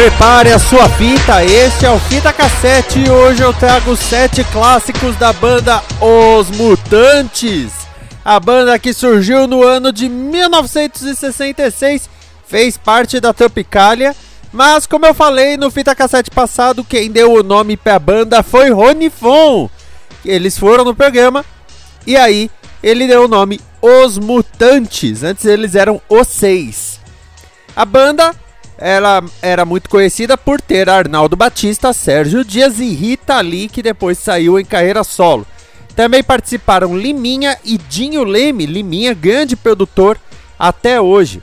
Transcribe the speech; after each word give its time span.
Prepare 0.00 0.50
a 0.50 0.58
sua 0.58 0.88
fita, 0.88 1.44
este 1.44 1.84
é 1.84 1.90
o 1.90 1.98
Fita 1.98 2.32
Cassete 2.32 3.00
e 3.00 3.10
hoje 3.10 3.42
eu 3.42 3.52
trago 3.52 3.94
sete 3.94 4.42
clássicos 4.44 5.14
da 5.16 5.30
banda 5.30 5.82
Os 6.00 6.50
Mutantes. 6.56 7.70
A 8.24 8.40
banda 8.40 8.78
que 8.78 8.94
surgiu 8.94 9.46
no 9.46 9.62
ano 9.62 9.92
de 9.92 10.08
1966 10.08 12.08
fez 12.46 12.78
parte 12.78 13.20
da 13.20 13.34
Tropicália, 13.34 14.16
mas 14.50 14.86
como 14.86 15.04
eu 15.04 15.12
falei 15.12 15.58
no 15.58 15.70
Fita 15.70 15.94
Cassete 15.94 16.30
passado, 16.30 16.82
quem 16.82 17.10
deu 17.10 17.34
o 17.34 17.42
nome 17.42 17.76
para 17.76 17.96
a 17.96 17.98
banda 17.98 18.42
foi 18.42 18.70
Rony 18.70 19.10
Fon. 19.10 19.68
Eles 20.24 20.58
foram 20.58 20.82
no 20.82 20.94
programa 20.94 21.44
e 22.06 22.16
aí 22.16 22.50
ele 22.82 23.06
deu 23.06 23.26
o 23.26 23.28
nome 23.28 23.60
Os 23.82 24.16
Mutantes, 24.16 25.22
antes 25.22 25.44
eles 25.44 25.74
eram 25.74 26.00
Os 26.08 26.26
Seis. 26.26 26.98
A 27.76 27.84
banda 27.84 28.34
ela 28.80 29.22
era 29.42 29.66
muito 29.66 29.90
conhecida 29.90 30.38
por 30.38 30.58
ter 30.58 30.88
Arnaldo 30.88 31.36
Batista, 31.36 31.92
Sérgio 31.92 32.42
Dias 32.42 32.80
e 32.80 32.88
Rita 32.94 33.38
Lee, 33.42 33.68
que 33.68 33.82
depois 33.82 34.18
saiu 34.18 34.58
em 34.58 34.64
carreira 34.64 35.04
solo. 35.04 35.46
Também 35.94 36.22
participaram 36.22 36.96
Liminha 36.96 37.58
e 37.62 37.76
Dinho 37.76 38.24
Leme, 38.24 38.64
Liminha, 38.64 39.12
grande 39.12 39.54
produtor 39.54 40.18
até 40.58 40.98
hoje. 40.98 41.42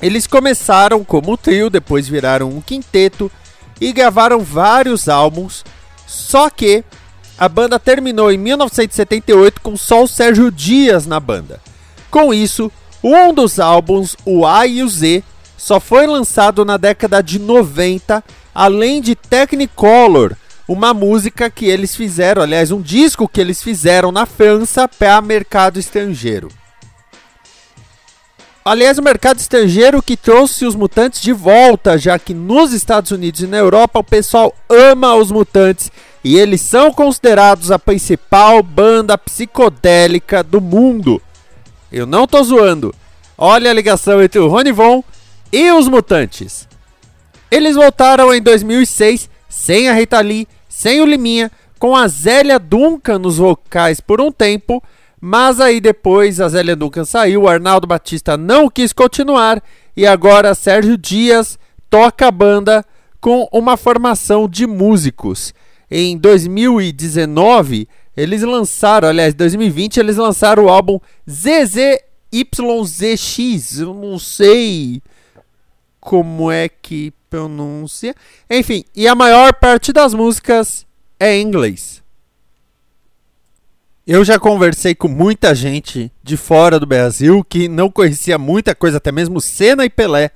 Eles 0.00 0.26
começaram 0.26 1.04
como 1.04 1.36
trio, 1.36 1.68
depois 1.68 2.08
viraram 2.08 2.48
um 2.48 2.62
quinteto 2.62 3.30
e 3.78 3.92
gravaram 3.92 4.40
vários 4.40 5.10
álbuns, 5.10 5.62
só 6.06 6.48
que 6.48 6.82
a 7.36 7.48
banda 7.50 7.78
terminou 7.78 8.32
em 8.32 8.38
1978 8.38 9.60
com 9.60 9.76
só 9.76 10.04
o 10.04 10.08
Sérgio 10.08 10.50
Dias 10.50 11.06
na 11.06 11.20
banda. 11.20 11.60
Com 12.10 12.32
isso, 12.32 12.72
um 13.02 13.34
dos 13.34 13.60
álbuns, 13.60 14.16
o 14.24 14.46
A 14.46 14.66
e 14.66 14.82
o 14.82 14.88
Z, 14.88 15.22
só 15.56 15.80
foi 15.80 16.06
lançado 16.06 16.64
na 16.64 16.76
década 16.76 17.22
de 17.22 17.38
90, 17.38 18.22
além 18.54 19.00
de 19.00 19.14
Technicolor, 19.14 20.34
uma 20.68 20.92
música 20.92 21.48
que 21.48 21.66
eles 21.66 21.94
fizeram, 21.94 22.42
aliás, 22.42 22.70
um 22.70 22.80
disco 22.80 23.28
que 23.28 23.40
eles 23.40 23.62
fizeram 23.62 24.10
na 24.10 24.26
França 24.26 24.88
para 24.88 25.20
mercado 25.20 25.78
estrangeiro. 25.78 26.48
Aliás, 28.64 28.98
o 28.98 29.02
mercado 29.02 29.38
estrangeiro 29.38 30.02
que 30.02 30.16
trouxe 30.16 30.66
os 30.66 30.74
mutantes 30.74 31.22
de 31.22 31.32
volta, 31.32 31.96
já 31.96 32.18
que 32.18 32.34
nos 32.34 32.72
Estados 32.72 33.12
Unidos 33.12 33.40
e 33.40 33.46
na 33.46 33.58
Europa 33.58 34.00
o 34.00 34.04
pessoal 34.04 34.52
ama 34.68 35.14
os 35.14 35.30
mutantes 35.30 35.92
e 36.24 36.36
eles 36.36 36.60
são 36.62 36.92
considerados 36.92 37.70
a 37.70 37.78
principal 37.78 38.60
banda 38.64 39.16
psicodélica 39.16 40.42
do 40.42 40.60
mundo. 40.60 41.22
Eu 41.92 42.04
não 42.04 42.26
tô 42.26 42.42
zoando. 42.42 42.92
Olha 43.38 43.70
a 43.70 43.72
ligação 43.72 44.20
entre 44.20 44.40
o 44.40 44.48
Rony 44.48 44.72
Von 44.72 45.04
e 45.56 45.72
os 45.72 45.88
Mutantes. 45.88 46.68
Eles 47.50 47.76
voltaram 47.76 48.34
em 48.34 48.42
2006 48.42 49.30
sem 49.48 49.88
a 49.88 49.94
Rita 49.94 50.20
Lee, 50.20 50.46
sem 50.68 51.00
o 51.00 51.06
Liminha, 51.06 51.50
com 51.78 51.96
a 51.96 52.06
Zélia 52.06 52.58
Duncan 52.58 53.18
nos 53.18 53.38
vocais 53.38 53.98
por 53.98 54.20
um 54.20 54.30
tempo, 54.30 54.82
mas 55.18 55.58
aí 55.58 55.80
depois 55.80 56.42
a 56.42 56.48
Zélia 56.50 56.76
Duncan 56.76 57.06
saiu, 57.06 57.48
Arnaldo 57.48 57.86
Batista 57.86 58.36
não 58.36 58.68
quis 58.68 58.92
continuar 58.92 59.62
e 59.96 60.06
agora 60.06 60.54
Sérgio 60.54 60.98
Dias 60.98 61.58
toca 61.88 62.28
a 62.28 62.30
banda 62.30 62.84
com 63.18 63.48
uma 63.50 63.78
formação 63.78 64.46
de 64.46 64.66
músicos. 64.66 65.54
Em 65.90 66.18
2019, 66.18 67.88
eles 68.14 68.42
lançaram, 68.42 69.08
aliás, 69.08 69.32
2020, 69.32 70.00
eles 70.00 70.18
lançaram 70.18 70.66
o 70.66 70.68
álbum 70.68 71.00
ZZYZX, 71.26 71.94
eu 73.78 73.94
não 73.94 74.18
sei 74.18 75.00
como 76.06 76.52
é 76.52 76.68
que 76.68 77.12
pronuncia. 77.28 78.14
Enfim, 78.48 78.84
e 78.94 79.08
a 79.08 79.14
maior 79.16 79.52
parte 79.54 79.92
das 79.92 80.14
músicas 80.14 80.86
é 81.18 81.34
em 81.34 81.42
inglês. 81.42 82.00
Eu 84.06 84.24
já 84.24 84.38
conversei 84.38 84.94
com 84.94 85.08
muita 85.08 85.52
gente 85.52 86.12
de 86.22 86.36
fora 86.36 86.78
do 86.78 86.86
Brasil 86.86 87.42
que 87.42 87.66
não 87.66 87.90
conhecia 87.90 88.38
muita 88.38 88.72
coisa, 88.72 88.98
até 88.98 89.10
mesmo 89.10 89.40
Senna 89.40 89.84
e 89.84 89.90
Pelé, 89.90 90.30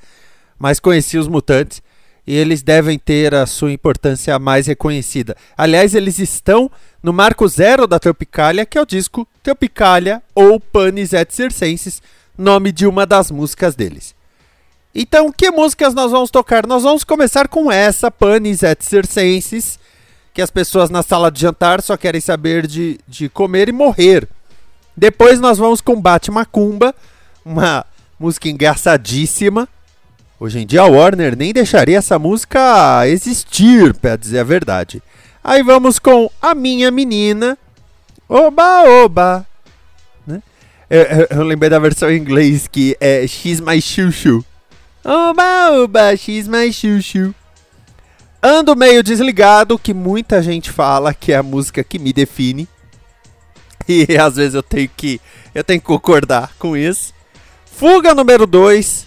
mas 0.58 0.80
conhecia 0.80 1.20
os 1.20 1.28
Mutantes 1.28 1.80
e 2.26 2.34
eles 2.34 2.62
devem 2.62 2.98
ter 2.98 3.32
a 3.32 3.46
sua 3.46 3.70
importância 3.70 4.36
mais 4.40 4.66
reconhecida. 4.66 5.36
Aliás, 5.56 5.94
eles 5.94 6.18
estão 6.18 6.68
no 7.00 7.12
marco 7.12 7.46
zero 7.46 7.86
da 7.86 8.00
Tropicália, 8.00 8.66
que 8.66 8.76
é 8.76 8.82
o 8.82 8.86
disco 8.86 9.24
Tropicália 9.40 10.20
ou 10.34 10.58
Panis 10.58 11.12
et 11.12 11.30
Circenses, 11.30 12.02
nome 12.36 12.72
de 12.72 12.88
uma 12.88 13.06
das 13.06 13.30
músicas 13.30 13.76
deles. 13.76 14.18
Então, 14.94 15.30
que 15.30 15.50
músicas 15.50 15.94
nós 15.94 16.10
vamos 16.10 16.30
tocar? 16.30 16.66
Nós 16.66 16.82
vamos 16.82 17.04
começar 17.04 17.46
com 17.46 17.70
essa, 17.70 18.10
Panis 18.10 18.62
et 18.62 18.82
Circenses, 18.82 19.78
que 20.34 20.42
as 20.42 20.50
pessoas 20.50 20.90
na 20.90 21.02
sala 21.02 21.30
de 21.30 21.40
jantar 21.40 21.80
só 21.80 21.96
querem 21.96 22.20
saber 22.20 22.66
de, 22.66 22.98
de 23.06 23.28
comer 23.28 23.68
e 23.68 23.72
morrer. 23.72 24.28
Depois 24.96 25.38
nós 25.38 25.58
vamos 25.58 25.80
com 25.80 26.00
Bate 26.00 26.30
Macumba, 26.30 26.92
uma 27.44 27.86
música 28.18 28.48
engraçadíssima. 28.48 29.68
Hoje 30.40 30.58
em 30.58 30.66
dia 30.66 30.82
a 30.82 30.86
Warner 30.86 31.36
nem 31.36 31.52
deixaria 31.52 31.98
essa 31.98 32.18
música 32.18 33.06
existir, 33.06 33.94
para 33.94 34.16
dizer 34.16 34.40
a 34.40 34.44
verdade. 34.44 35.00
Aí 35.42 35.62
vamos 35.62 36.00
com 36.00 36.28
A 36.42 36.54
Minha 36.54 36.90
Menina, 36.90 37.56
Oba 38.28 38.82
Oba. 39.04 39.46
Né? 40.26 40.42
Eu, 40.88 41.02
eu, 41.02 41.26
eu 41.30 41.42
lembrei 41.44 41.70
da 41.70 41.78
versão 41.78 42.10
em 42.10 42.18
inglês 42.18 42.66
que 42.66 42.96
é 43.00 43.24
She's 43.26 43.60
My 43.60 43.80
Chuchu. 43.80 44.44
Oba, 45.04 45.70
oba, 45.82 46.14
X 46.16 46.46
mais 46.46 46.74
chuchu. 46.74 47.34
Ando 48.42 48.76
meio 48.76 49.02
desligado, 49.02 49.78
que 49.78 49.94
muita 49.94 50.42
gente 50.42 50.70
fala 50.70 51.14
que 51.14 51.32
é 51.32 51.36
a 51.36 51.42
música 51.42 51.82
que 51.82 51.98
me 51.98 52.12
define. 52.12 52.68
E 53.88 54.06
às 54.20 54.36
vezes 54.36 54.54
eu 54.54 54.62
tenho 54.62 54.90
que 54.94 55.20
eu 55.54 55.64
tenho 55.64 55.80
que 55.80 55.86
concordar 55.86 56.52
com 56.58 56.76
isso. 56.76 57.14
Fuga 57.64 58.14
número 58.14 58.46
2. 58.46 59.06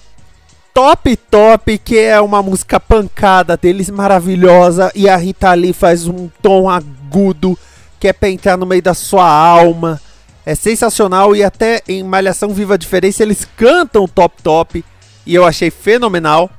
Top 0.74 1.16
Top, 1.16 1.78
que 1.78 2.00
é 2.00 2.20
uma 2.20 2.42
música 2.42 2.80
pancada 2.80 3.56
deles 3.56 3.92
maravilhosa 3.92 4.92
e 4.96 5.08
a 5.08 5.16
Rita 5.16 5.54
Lee 5.54 5.74
faz 5.74 6.08
um 6.08 6.28
tom 6.42 6.68
agudo 6.68 7.58
que 8.00 8.08
é 8.08 8.14
pra 8.14 8.30
entrar 8.30 8.58
no 8.58 8.66
meio 8.66 8.82
da 8.82 8.96
sua 8.96 9.28
alma. 9.28 10.02
É 10.44 10.56
sensacional 10.56 11.36
e 11.36 11.44
até 11.44 11.82
em 11.88 12.04
Malhação 12.04 12.50
Viva 12.50 12.74
a 12.74 12.78
Diferença 12.78 13.22
eles 13.22 13.48
cantam 13.56 14.08
Top 14.08 14.42
Top 14.42 14.84
e 15.26 15.36
eu 15.36 15.46
achei 15.46 15.70
fenomenal. 15.70 16.50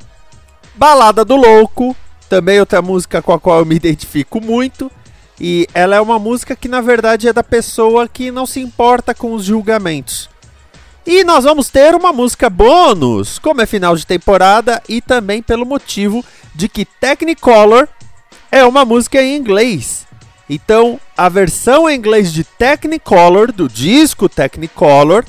Balada 0.75 1.25
do 1.25 1.37
Louco, 1.37 1.97
também 2.29 2.59
outra 2.59 2.83
música 2.83 3.23
com 3.23 3.33
a 3.33 3.39
qual 3.39 3.61
eu 3.61 3.65
me 3.65 3.77
identifico 3.77 4.41
muito. 4.41 4.91
E 5.41 5.67
ela 5.75 5.97
é 5.97 6.01
uma 6.01 6.19
música 6.19 6.55
que 6.55 6.69
na 6.69 6.81
verdade 6.81 7.29
é 7.29 7.33
da 7.33 7.43
pessoa 7.43 8.09
que 8.09 8.31
não 8.31 8.47
se 8.47 8.61
importa 8.61 9.15
com 9.15 9.33
os 9.35 9.45
julgamentos. 9.45 10.29
E 11.07 11.23
nós 11.23 11.45
vamos 11.45 11.69
ter 11.69 11.95
uma 11.95 12.13
música 12.13 12.49
bônus, 12.49 13.39
como 13.39 13.61
é 13.61 13.67
final 13.67 13.95
de 13.95 14.07
temporada 14.07 14.83
e 14.89 15.03
também 15.03 15.43
pelo 15.43 15.67
motivo 15.67 16.25
de 16.55 16.69
que 16.69 16.85
Technicolor 16.85 17.87
é 18.51 18.65
uma 18.65 18.85
música 18.85 19.23
em 19.23 19.37
inglês. 19.37 20.07
Então, 20.49 20.99
a 21.17 21.29
versão 21.29 21.89
em 21.89 21.97
inglês 21.97 22.33
de 22.33 22.45
Technicolor, 22.45 23.53
do 23.53 23.69
disco 23.69 24.29
Technicolor, 24.29 25.25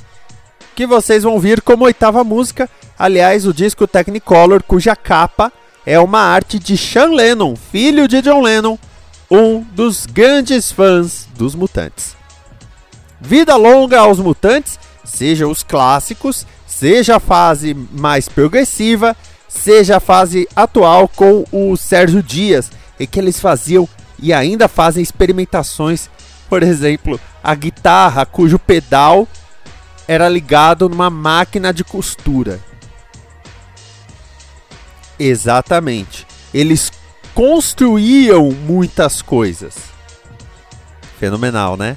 que 0.76 0.86
vocês 0.86 1.24
vão 1.24 1.40
vir 1.40 1.62
como 1.62 1.86
oitava 1.86 2.24
música, 2.24 2.70
Aliás, 2.98 3.46
o 3.46 3.54
disco 3.54 3.86
Technicolor, 3.86 4.64
cuja 4.64 4.96
capa 4.96 5.52
é 5.86 6.00
uma 6.00 6.20
arte 6.20 6.58
de 6.58 6.78
Sean 6.78 7.12
Lennon, 7.12 7.56
filho 7.56 8.08
de 8.08 8.22
John 8.22 8.42
Lennon, 8.42 8.78
um 9.30 9.60
dos 9.60 10.06
grandes 10.06 10.72
fãs 10.72 11.28
dos 11.36 11.56
mutantes. 11.56 12.16
Vida 13.20 13.56
longa 13.58 14.00
aos 14.00 14.20
mutantes, 14.20 14.80
seja 15.04 15.46
os 15.46 15.62
clássicos, 15.62 16.48
seja 16.66 17.18
a 17.18 17.20
fase 17.20 17.74
mais 17.74 18.30
progressiva, 18.30 19.16
seja 19.48 19.98
a 19.98 20.00
fase 20.00 20.48
atual 20.56 21.10
com 21.10 21.44
o 21.52 21.76
Sérgio 21.76 22.24
Dias, 22.24 22.72
em 22.98 23.06
que 23.06 23.20
eles 23.20 23.42
faziam 23.42 23.88
e 24.18 24.32
ainda 24.32 24.70
fazem 24.70 25.04
experimentações, 25.04 26.10
por 26.48 26.64
exemplo, 26.64 27.20
a 27.44 27.54
guitarra 27.54 28.26
cujo 28.26 28.58
pedal 28.58 29.28
era 30.08 30.30
ligado 30.30 30.88
numa 30.88 31.10
máquina 31.10 31.74
de 31.74 31.84
costura. 31.84 32.60
Exatamente. 35.18 36.26
Eles 36.54 36.92
construíam 37.34 38.52
muitas 38.52 39.22
coisas. 39.22 39.76
Fenomenal, 41.20 41.78
né? 41.78 41.96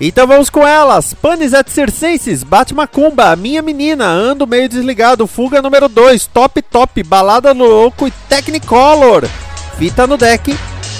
Então 0.00 0.26
vamos 0.26 0.48
com 0.48 0.66
elas. 0.66 1.12
Panis 1.12 1.52
et 1.52 1.68
Circenses, 1.70 2.42
Bate 2.42 2.74
Macumba, 2.74 3.36
Minha 3.36 3.60
Menina, 3.60 4.06
Ando 4.06 4.46
Meio 4.46 4.66
Desligado, 4.66 5.26
Fuga 5.26 5.60
número 5.60 5.88
2, 5.88 6.26
Top 6.26 6.62
Top, 6.62 7.02
Balada 7.02 7.52
no 7.52 7.66
Louco 7.66 8.08
e 8.08 8.10
Technicolor. 8.10 9.28
Fita 9.76 10.06
no 10.06 10.16
deck, 10.16 10.56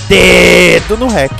dedo 0.07 0.99
no 0.99 1.09
rec. 1.09 1.33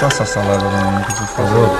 Passa 0.00 0.22
a 0.22 0.26
salada 0.26 0.60
pra 0.60 0.90
mim, 0.92 1.02
por 1.02 1.26
favor. 1.26 1.70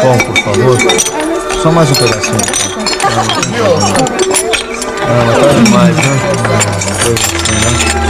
Pão, 0.00 0.18
por 0.18 0.38
favor. 0.42 0.78
Só 1.62 1.70
mais 1.70 1.90
um 1.90 1.94
pedacinho. 1.94 2.38
Ah, 5.02 5.24
tá 5.38 5.48
demais, 5.62 5.96
né? 5.96 6.02
Uma 6.38 6.96
coisa 7.04 7.20
assim, 7.26 7.44
né? 7.52 8.06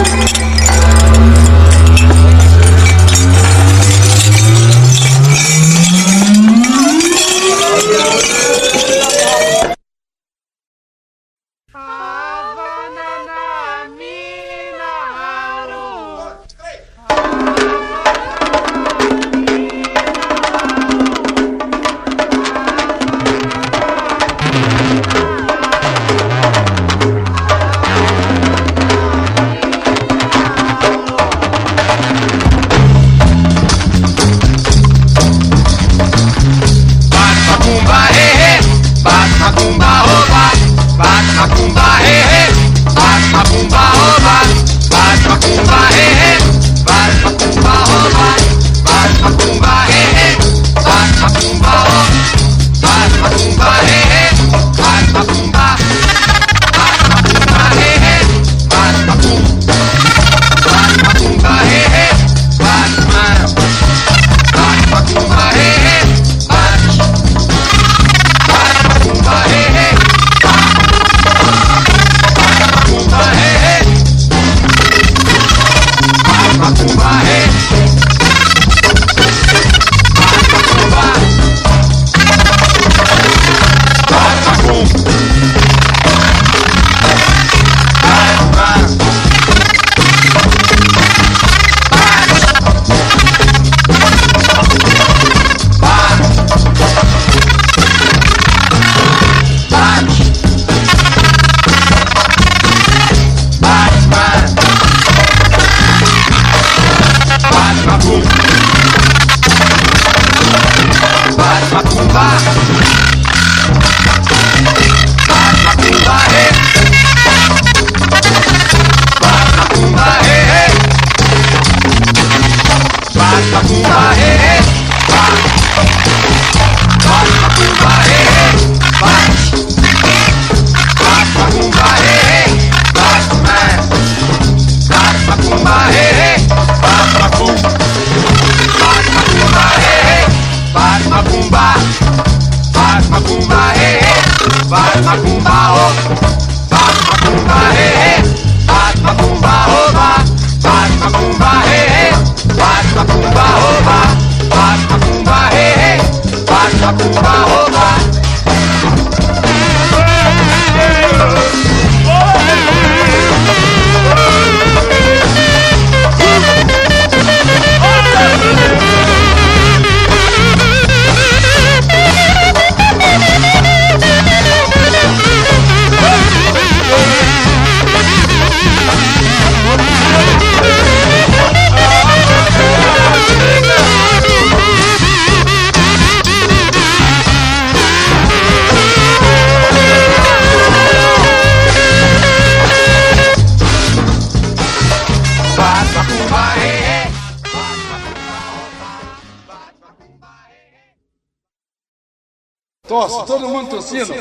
Tossindo. 203.86 204.14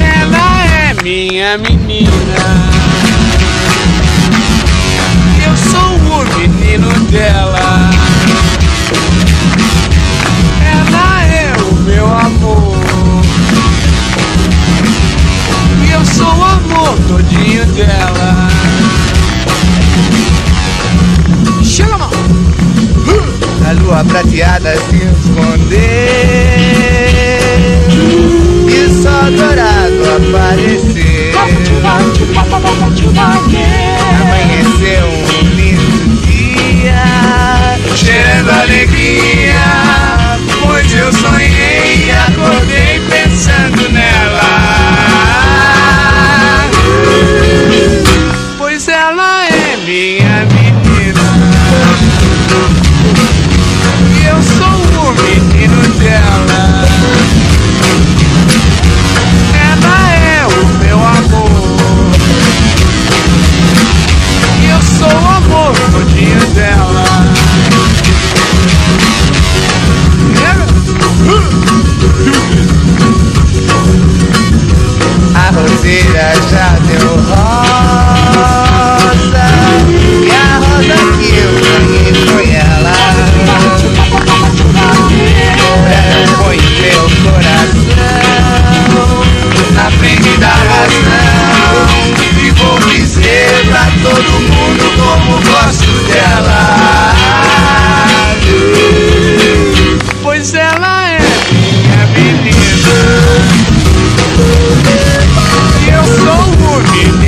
Ela 0.00 0.66
é 0.66 1.02
minha 1.02 1.58
menina. 1.58 1.83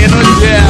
menino 0.06 0.40
de 0.40 0.65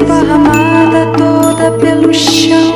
esparramada 0.00 1.12
toda 1.16 1.70
pelo 1.72 2.12
chão. 2.12 2.69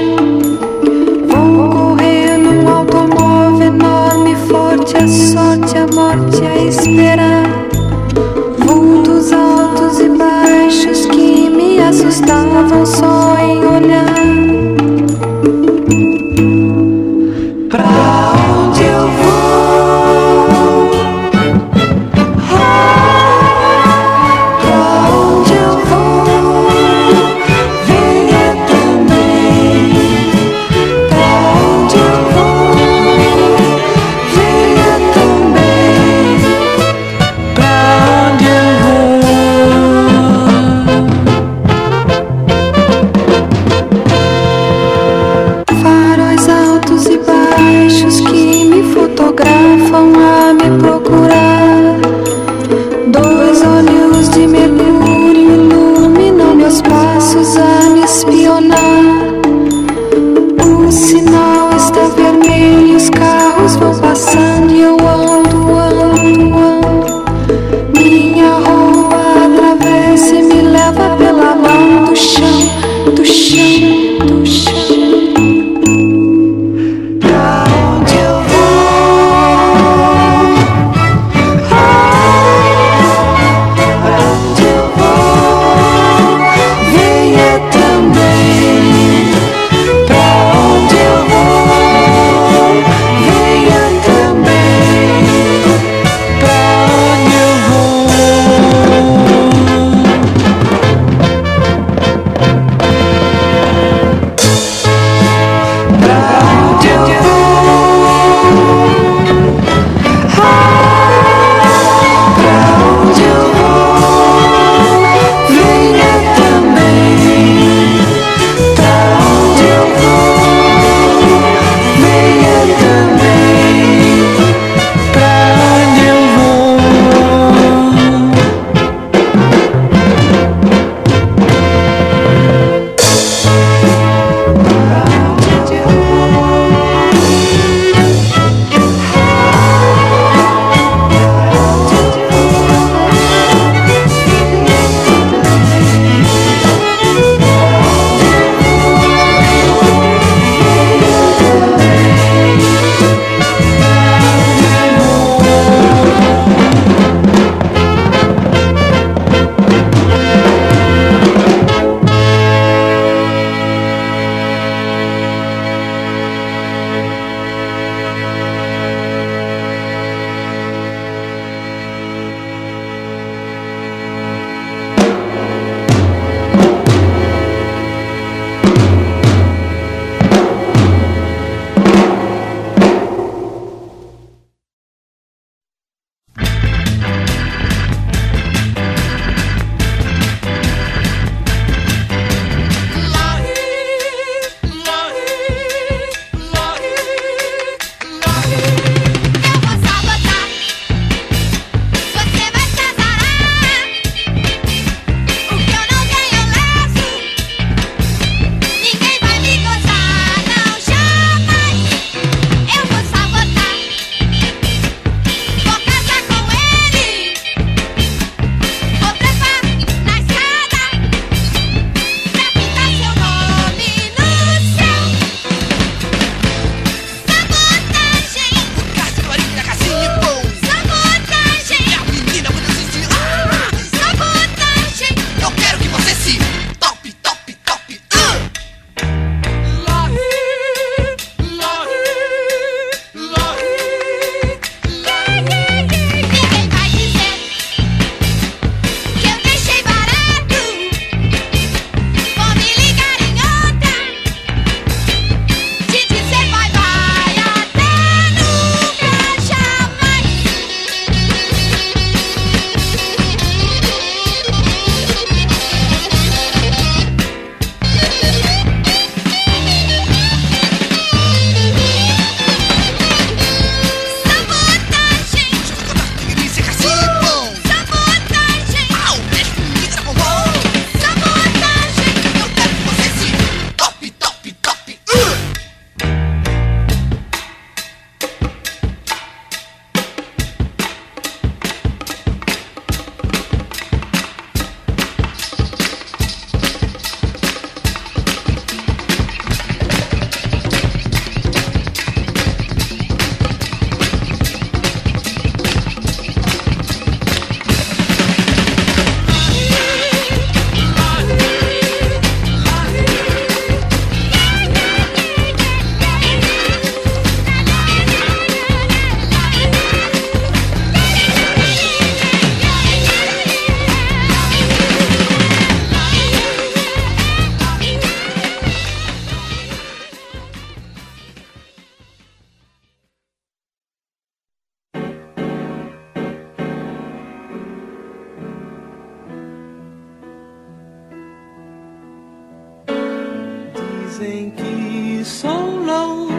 dizem 344.15 344.51
que 344.51 345.25
sou 345.25 345.79
louco 345.85 346.33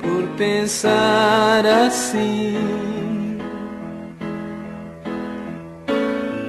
por 0.00 0.28
pensar 0.36 1.66
assim. 1.66 2.56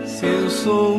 Se 0.06 0.26
eu 0.26 0.50
sou 0.50 0.97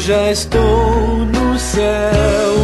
já 0.00 0.30
estou 0.30 1.26
no 1.26 1.58
céu. 1.58 2.59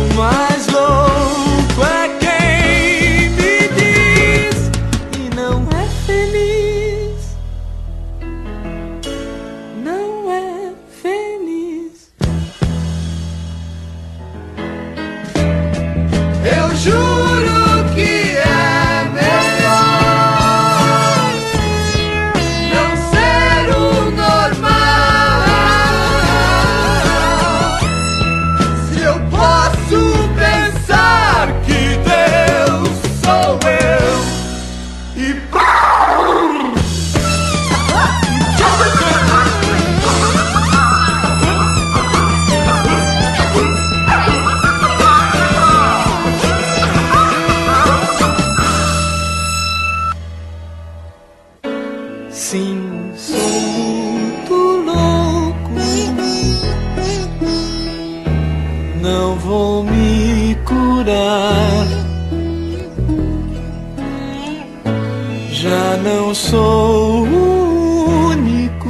já 65.57 65.97
não 65.97 66.35
sou 66.35 67.27
o 67.27 68.29
único 68.29 68.89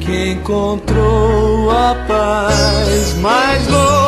que 0.00 0.32
encontrou 0.32 1.70
a 1.70 1.94
paz 2.06 3.14
mais 3.22 3.66
longa. 3.68 4.07